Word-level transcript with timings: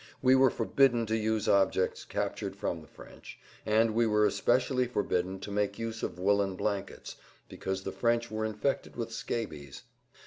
We 0.19 0.33
were 0.33 0.49
forbidden 0.49 1.05
to 1.05 1.15
use 1.15 1.47
objects 1.47 2.05
captured 2.05 2.55
from 2.55 2.81
the 2.81 2.87
French, 2.87 3.37
and 3.67 3.93
we 3.93 4.07
were 4.07 4.25
especially 4.25 4.87
forbidden 4.87 5.39
to 5.41 5.51
make 5.51 5.77
use 5.77 6.01
of 6.01 6.17
woolen 6.17 6.55
blankets, 6.55 7.17
because 7.47 7.83
the 7.83 7.91
French 7.91 8.31
were 8.31 8.43
infected 8.43 8.95
with 8.95 9.11
scabies. 9.11 9.83